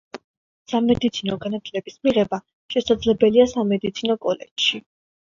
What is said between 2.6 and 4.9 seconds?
შესაძლებელია სამედიცინო კოლეჯში.